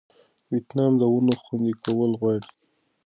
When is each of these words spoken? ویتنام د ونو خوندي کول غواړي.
ویتنام 0.51 0.93
د 0.97 1.03
ونو 1.11 1.33
خوندي 1.43 1.73
کول 1.83 2.11
غواړي. 2.19 2.47